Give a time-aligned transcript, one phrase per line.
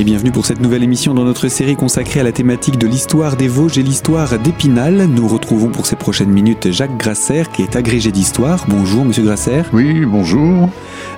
[0.00, 3.36] Et bienvenue pour cette nouvelle émission dans notre série consacrée à la thématique de l'histoire
[3.36, 5.04] des Vosges et l'histoire d'Épinal.
[5.04, 8.64] Nous retrouvons pour ces prochaines minutes Jacques Grasser qui est agrégé d'histoire.
[8.66, 9.60] Bonjour monsieur Grasser.
[9.74, 10.70] Oui, bonjour.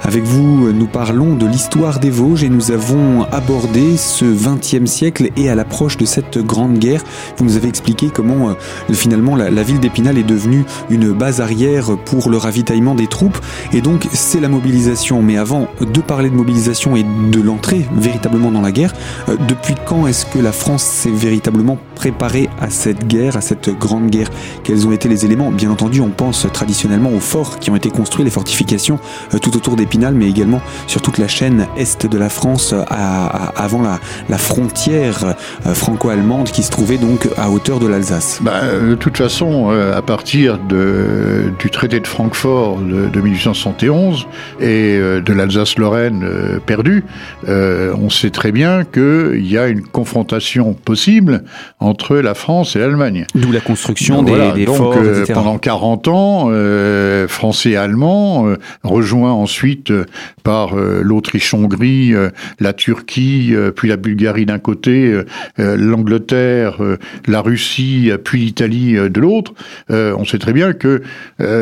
[0.05, 5.31] Avec vous, nous parlons de l'histoire des Vosges et nous avons abordé ce 20e siècle
[5.37, 7.05] et à l'approche de cette grande guerre.
[7.37, 8.55] Vous nous avez expliqué comment euh,
[8.93, 13.39] finalement la, ville d'Épinal est devenue une base arrière pour le ravitaillement des troupes
[13.73, 15.23] et donc c'est la mobilisation.
[15.23, 18.95] Mais avant de parler de mobilisation et de l'entrée véritablement dans la guerre,
[19.29, 23.71] euh, depuis quand est-ce que la France s'est véritablement préparée à cette guerre, à cette
[23.79, 24.31] grande guerre?
[24.65, 25.53] Quels ont été les éléments?
[25.53, 28.99] Bien entendu, on pense traditionnellement aux forts qui ont été construits, les fortifications
[29.33, 33.63] euh, tout autour mais également sur toute la chaîne est de la France à, à,
[33.63, 35.35] avant la, la frontière
[35.67, 38.41] euh, franco-allemande qui se trouvait donc à hauteur de l'Alsace.
[38.43, 44.27] Bah, de toute façon, à partir de, du traité de Francfort de, de 1871
[44.61, 46.25] et de l'Alsace-Lorraine
[46.67, 47.05] perdue,
[47.47, 51.45] on sait très bien qu'il y a une confrontation possible
[51.81, 53.27] entre la France et l'Allemagne.
[53.35, 55.35] D'où la construction des, voilà, des donc, forts, euh, etc.
[55.35, 60.05] pendant 40 ans, euh, Français et Allemands, euh, rejoints ensuite euh,
[60.43, 62.31] par euh, l'Autriche-Hongrie, euh,
[62.61, 65.21] la Turquie, puis la Bulgarie d'un côté,
[65.59, 66.79] l'Angleterre,
[67.27, 69.53] la Russie, puis l'Italie de l'autre,
[69.89, 71.03] on sait très bien que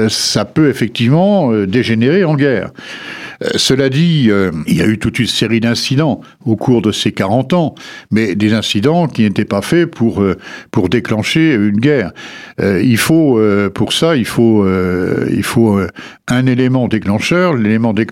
[0.09, 2.71] ça peut effectivement dégénérer en guerre.
[3.57, 4.31] Cela dit,
[4.67, 7.75] il y a eu toute une série d'incidents au cours de ces 40 ans,
[8.11, 10.25] mais des incidents qui n'étaient pas faits pour,
[10.71, 12.13] pour déclencher une guerre.
[12.63, 13.41] Il faut,
[13.75, 14.67] pour ça, il faut,
[15.31, 15.81] il faut
[16.31, 17.55] un élément déclencheur.
[17.55, 18.10] L'élément déclencheur,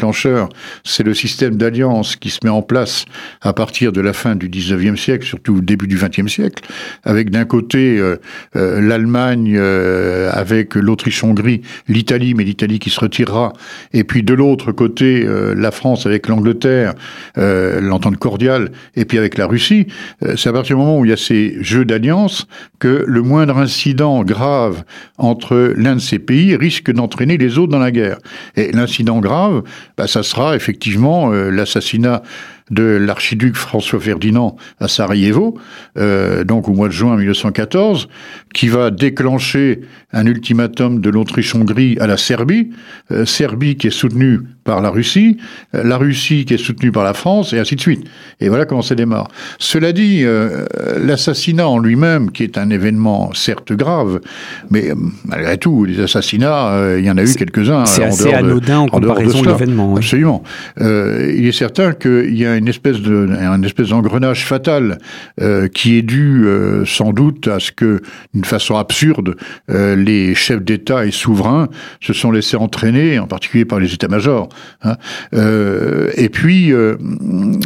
[0.85, 3.05] c'est le système d'alliance qui se met en place
[3.41, 6.65] à partir de la fin du 19e siècle, surtout début du 20e siècle,
[7.05, 8.17] avec d'un côté euh,
[8.57, 13.53] euh, l'Allemagne euh, avec l'Autriche-Hongrie, l'Italie, mais l'Italie qui se retirera,
[13.93, 15.27] et puis de l'autre côté
[15.57, 16.95] la France avec l'Angleterre,
[17.37, 19.87] l'entente cordiale, et puis avec la Russie.
[20.37, 22.47] C'est à partir du moment où il y a ces jeux d'alliance
[22.79, 24.85] que le moindre incident grave
[25.17, 28.19] entre l'un de ces pays risque d'entraîner les autres dans la guerre.
[28.57, 29.63] Et l'incident grave,
[29.97, 32.23] bah, ça sera effectivement euh, l'assassinat
[32.71, 35.59] de l'archiduc François Ferdinand à Sarajevo,
[35.97, 38.09] euh, donc au mois de juin 1914,
[38.55, 39.81] qui va déclencher
[40.13, 42.71] un ultimatum de l'Autriche-Hongrie à la Serbie,
[43.11, 45.37] euh, Serbie qui est soutenue par la Russie,
[45.75, 48.05] euh, la Russie qui est soutenue par la France, et ainsi de suite.
[48.41, 49.29] Et voilà comment ça démarre.
[49.59, 50.65] Cela dit, euh,
[51.05, 54.21] l'assassinat en lui-même, qui est un événement certes grave,
[54.71, 54.93] mais
[55.27, 57.85] malgré tout, les assassinats, il y en a eu quelques-uns.
[57.85, 59.93] C'est assez de- anodin en comparaison de l'événement.
[59.93, 59.99] oui.
[59.99, 60.43] Absolument.
[60.81, 64.99] Il est certain qu'il y a une espèce de, un espèce d'engrenage fatal
[65.75, 66.47] qui est dû
[66.87, 68.01] sans doute à ce que,
[68.39, 69.35] d'une façon absurde,
[69.69, 71.69] euh, les chefs d'État et souverains
[72.01, 74.49] se sont laissés entraîner, en particulier par les états-majors.
[74.85, 74.95] hein.
[75.35, 76.95] Euh, et puis, euh,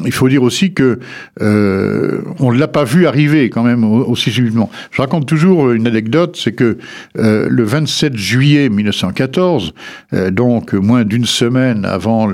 [0.06, 0.98] il faut dire aussi que
[1.40, 4.70] on ne l'a pas vu arriver quand même au- aussi subitement.
[4.92, 6.78] Je raconte toujours une anecdote, c'est que
[7.16, 9.74] le 27 juillet 1914,
[10.14, 12.28] euh, donc moins d'une semaine avant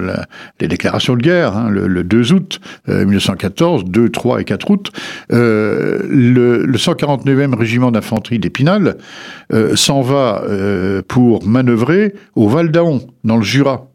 [0.60, 4.70] les déclarations de guerre, hein, le, le 2 août euh, 1914, 2, 3 et 4
[4.70, 4.92] août,
[5.30, 8.98] le 149e régiment d'infanterie d'Épinal
[9.52, 13.88] euh, s'en va euh, pour manœuvrer au Val d'Aon, dans le Jura.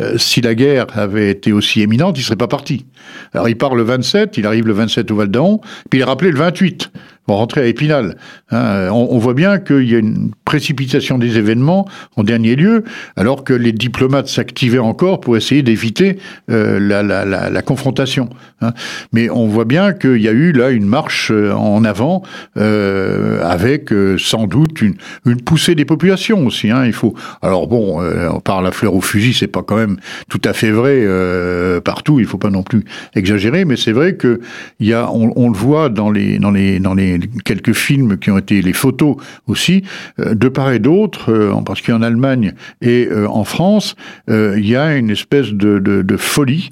[0.00, 2.86] Euh, si la guerre avait été aussi éminente, il serait pas parti.
[3.32, 6.04] Alors il part le 27, il arrive le 27 au Val d'Aon, puis il est
[6.04, 6.90] rappelé le 28
[7.26, 8.16] pour rentrer à Épinal.
[8.50, 12.84] Hein, on, on voit bien qu'il y a une précipitation des événements en dernier lieu,
[13.16, 16.18] alors que les diplomates s'activaient encore pour essayer d'éviter
[16.50, 18.28] euh, la, la, la, la confrontation.
[18.62, 18.72] hein.
[19.12, 22.22] Mais on voit bien qu'il y a eu là une marche euh, en avant,
[22.56, 24.94] euh, avec euh, sans doute une,
[25.24, 26.70] une poussée des populations aussi.
[26.70, 26.84] Hein.
[26.86, 27.14] Il faut.
[27.42, 30.52] Alors bon, euh, on parle à fleur au fusil, c'est pas quand même tout à
[30.52, 32.18] fait vrai euh, partout.
[32.18, 32.84] Il faut pas non plus
[33.14, 34.40] exagérer, mais c'est vrai que
[34.80, 38.18] il y a, on, on le voit dans les dans les dans les quelques films
[38.18, 39.84] qui ont été les photos aussi,
[40.18, 43.96] euh, de part et d'autre, euh, en particulier en Allemagne et euh, en France,
[44.28, 46.70] il y a une espèce de, folie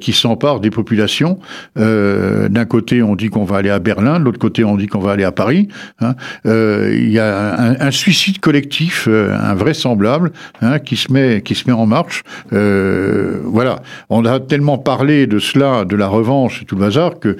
[0.00, 1.38] qui s'empare des populations.
[1.76, 5.00] D'un côté, on dit qu'on va aller à Berlin, de l'autre côté, on dit qu'on
[5.00, 5.68] va aller à Paris.
[6.00, 6.14] hein.
[6.44, 11.86] Il y a un, suicide collectif invraisemblable hein, qui se met qui se met en
[11.86, 12.22] marche.
[12.50, 17.36] Voilà, on a tellement parlé de cela, de la revanche et tout le bazar que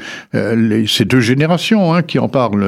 [0.87, 2.63] ces deux générations hein, qui en parlent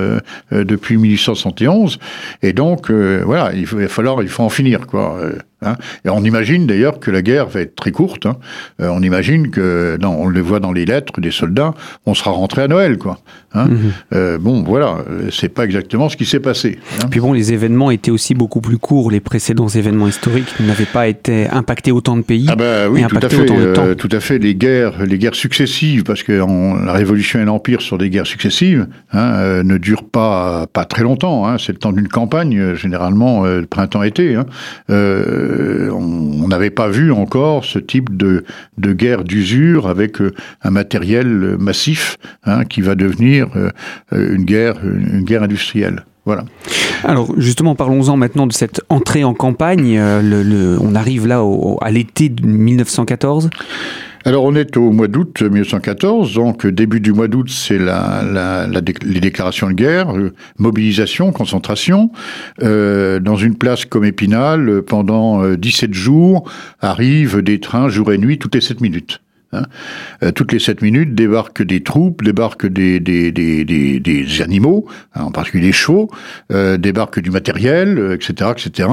[0.53, 1.99] euh, depuis 1871.
[2.43, 5.19] Et donc, euh, voilà, il, il va falloir, il faut en finir, quoi.
[5.62, 5.76] Hein.
[6.05, 8.26] Et on imagine d'ailleurs que la guerre va être très courte.
[8.26, 8.37] Hein.
[8.81, 11.75] Euh, on imagine que, non, on le voit dans les lettres des soldats,
[12.06, 13.19] on sera rentré à Noël, quoi.
[13.55, 13.67] Hein.
[13.67, 13.79] Mhm.
[14.14, 14.99] Euh, bon, voilà,
[15.31, 16.79] c'est pas exactement ce qui s'est passé.
[17.11, 19.11] Puis bon, les événements étaient aussi beaucoup plus courts.
[19.11, 22.47] Les précédents événements historiques n'avaient pas été impactés autant de pays.
[22.49, 23.50] Ah bah oui, tout à fait.
[23.50, 24.38] Euh, tout à fait.
[24.38, 28.87] Les guerres, les guerres successives, parce que la Révolution et l'Empire sur des guerres successives,
[29.12, 31.58] ne durent pas pas très longtemps.
[31.58, 34.37] C'est le temps d'une campagne, généralement printemps-été.
[35.53, 38.45] Euh, on n'avait pas vu encore ce type de,
[38.79, 40.33] guerre d'usure avec euh,
[40.63, 43.71] un matériel massif hein, qui va devenir euh,
[44.35, 46.05] une guerre, une guerre industrielle.
[46.25, 46.45] Voilà.
[47.05, 49.99] Alors justement, parlons-en maintenant de cette entrée en campagne.
[50.01, 51.43] on arrive là
[51.81, 53.51] à l'été 1914.
[54.25, 59.21] Alors on est au mois d'août 1914, donc début du mois d'août, c'est la, les
[59.21, 62.13] déclarations de guerre, euh, mobilisation, concentration.
[62.63, 66.49] Euh, dans une place comme Épinal, pendant 17 euh, jours,
[66.81, 69.21] arrivent des trains jour et nuit toutes les 7 minutes.
[69.53, 69.65] Hein.
[70.35, 75.31] toutes les 7 minutes débarquent des troupes, débarquent des, des, des, des, animaux, hein, en
[75.31, 76.11] particulier les chevaux,
[76.51, 78.89] débarquent du matériel, etc., etc.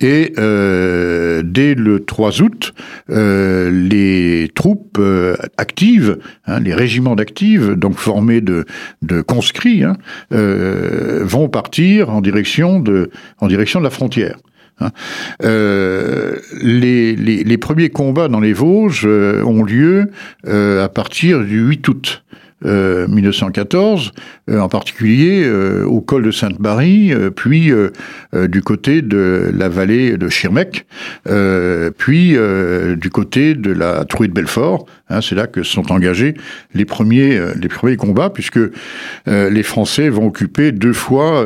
[0.00, 2.74] Et euh, dès le 3 août,
[3.10, 8.64] euh, les troupes euh, actives, hein, les régiments d'actives, donc formés de,
[9.26, 9.82] conscrits,
[10.32, 14.38] euh, vont partir en direction de, en direction de la frontière.
[14.80, 14.90] Hein.
[15.44, 20.10] Euh, les, les, les, premiers combats dans les Vosges ont lieu
[20.46, 22.22] à partir du 8 août.
[22.64, 24.12] 1914,
[24.48, 27.72] euh, euh, en particulier euh, au col de Sainte-Marie, puis
[28.32, 30.86] du côté de la vallée de Schirmeck,
[31.96, 32.36] puis
[32.96, 34.86] du côté de la Trouée de Belfort.
[35.10, 36.34] Hein, c'est là que sont engagés
[36.74, 38.60] les premiers, les premiers combats, puisque
[39.26, 41.44] les Français vont occuper deux fois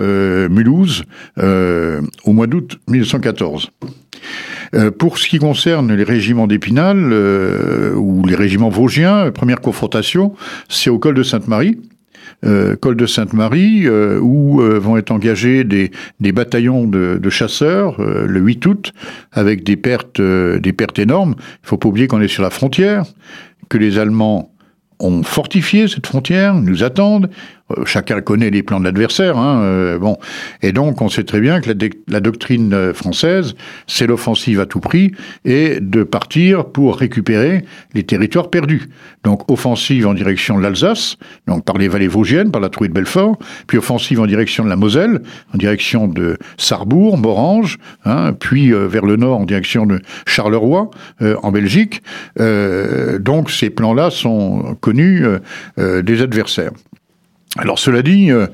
[0.49, 1.05] Mulhouse
[1.39, 3.71] au mois d'août 1914.
[4.75, 10.35] Euh, pour ce qui concerne les régiments d'Épinal euh, ou les régiments vosgiens, première confrontation,
[10.69, 11.79] c'est au col de Sainte-Marie.
[12.45, 15.91] Euh, col de Sainte-Marie, où vont être engagés des,
[16.33, 18.93] bataillons de, chasseurs le 8 août,
[19.33, 21.35] avec des pertes, des pertes énormes.
[21.63, 23.05] Il faut pas oublier qu'on est sur la frontière,
[23.69, 24.53] que les Allemands
[25.03, 27.29] ont fortifié cette frontière, nous attendent.
[27.71, 29.39] Euh, chacun connaît les plans de l'adversaire.
[29.39, 30.17] Hein, euh, bon,
[30.63, 31.71] et donc on sait très bien que
[32.09, 33.55] la, doctrine euh, française,
[33.87, 35.13] c'est l'offensive à tout prix
[35.45, 37.65] et de partir pour récupérer
[37.95, 38.89] les territoires perdus.
[39.25, 41.17] Donc offensive en direction de l'Alsace,
[41.47, 44.69] donc par les vallées vosgiennes, par la Trouée de Belfort, puis offensive en direction de
[44.69, 45.23] la Moselle,
[45.55, 51.53] en direction de Sarrebourg, Morange, hein, puis vers le nord en direction de Charleroi, en
[51.53, 52.03] Belgique.
[52.39, 55.25] donc ces plans-là sont connus
[55.77, 56.73] des adversaires.
[57.59, 58.47] Alors cela dit, euh,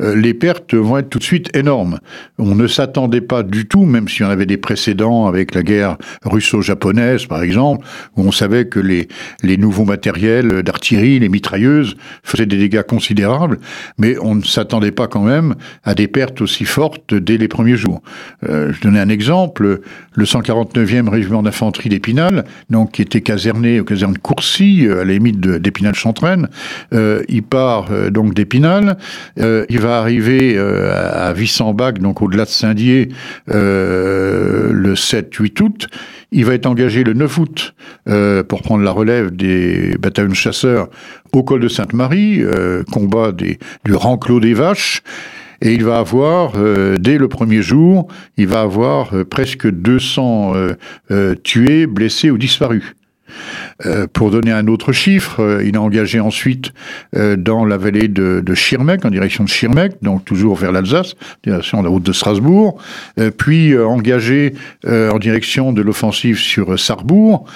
[0.00, 1.98] euh, les pertes vont être tout de suite énormes.
[2.38, 5.98] On ne s'attendait pas du tout, même si on avait des précédents avec la guerre
[6.24, 7.86] russo-japonaise par exemple,
[8.16, 9.08] où on savait que les,
[9.58, 13.58] nouveaux matériels d'artillerie, les mitrailleuses, faisaient des dégâts considérables,
[13.98, 15.54] mais on ne s'attendait pas quand même
[15.84, 18.00] à des pertes aussi fortes dès les premiers jours.
[18.48, 19.80] Euh, je donnais un exemple,
[20.14, 25.40] le 149e régiment d'infanterie d'Épinal, donc qui était caserné au caserne Courcy, à la limite
[25.40, 26.48] d'Épinal-Chantraine,
[26.92, 28.96] il part donc des Épinal.
[29.40, 33.08] Euh, il va arriver euh, à Vissambach, donc au-delà de Saint-Dié,
[33.50, 35.88] euh, le 7-8 août.
[36.30, 37.74] Il va être engagé le 9 août
[38.48, 40.88] pour prendre la relève des bataillons de chasseurs
[41.32, 42.42] au col de Sainte-Marie,
[42.90, 43.58] combat du
[43.92, 45.02] Ranclos des Vaches.
[45.62, 46.54] Et il va avoir,
[46.98, 50.54] dès le premier jour, il va avoir presque 200
[51.44, 52.96] tués, blessés ou disparus.
[53.84, 56.72] Euh, pour donner un autre chiffre, euh, il a engagé ensuite
[57.14, 61.14] euh, dans la vallée de, Schirmeck, en direction de Schirmeck, donc toujours vers l'Alsace,
[61.44, 62.80] direction la route de Strasbourg,
[63.36, 64.54] puis engagé
[64.86, 67.46] en direction de l'offensive sur Sarrebourg.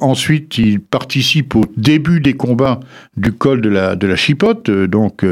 [0.00, 2.80] ensuite, il participe au début des combats
[3.16, 5.26] du col de la, Chipote, donc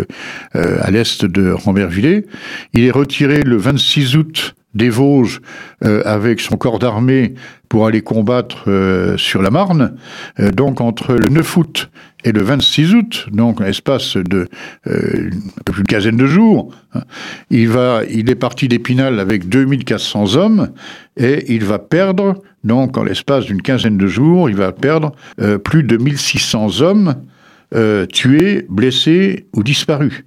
[0.52, 2.26] à l'est de Rambervillers.
[2.74, 5.40] Il est retiré le 26 août des Vosges
[5.80, 7.34] avec son corps d'armée
[7.68, 9.96] pour aller combattre euh, sur la Marne.
[10.40, 11.90] Euh, donc entre le 9 août
[12.25, 14.49] et le 26 août, donc un espace de
[14.87, 17.02] un peu plus d'une quinzaine de jours, hein,
[17.50, 20.70] il, va, il est parti d'Épinal avec 2400 hommes
[21.16, 25.12] et il va perdre, donc en l'espace d'une quinzaine de jours, il va perdre
[25.62, 27.14] plus de 1600 hommes
[28.12, 30.25] tués, blessés ou disparus.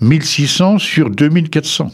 [0.00, 1.90] 1600 sur 2400.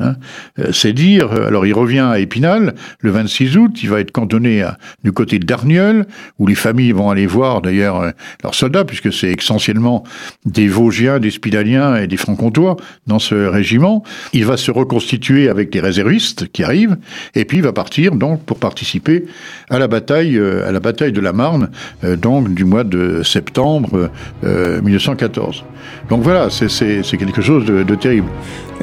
[0.00, 0.14] Hein.
[0.58, 4.12] Euh, c'est dire, euh, alors il revient à Épinal le 26 août, il va être
[4.12, 4.64] cantonné
[5.02, 6.06] du côté d'Arnieul,
[6.38, 8.10] où les familles vont aller voir d'ailleurs euh,
[8.42, 10.04] leurs soldats, puisque c'est essentiellement
[10.44, 12.76] des Vosgiens, des Spidaliens et des Franc-Comtois
[13.06, 14.04] dans ce régiment.
[14.32, 16.96] Il va se reconstituer avec les réservistes qui arrivent,
[17.34, 19.24] et puis il va partir donc pour participer
[19.70, 21.70] à la bataille, à la bataille de la Marne,
[22.02, 24.10] donc du mois de septembre
[24.42, 25.64] 1914.
[26.08, 28.28] Donc voilà, c'est quelque chose de, de terrible.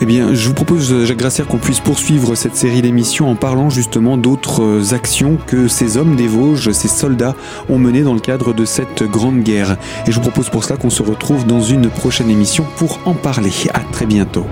[0.01, 4.17] Eh bien, je vous propose, Jacques qu'on puisse poursuivre cette série d'émissions en parlant justement
[4.17, 7.35] d'autres actions que ces hommes des Vosges, ces soldats,
[7.69, 9.77] ont menées dans le cadre de cette grande guerre.
[10.07, 13.13] Et je vous propose pour cela qu'on se retrouve dans une prochaine émission pour en
[13.13, 13.51] parler.
[13.73, 14.45] À très bientôt.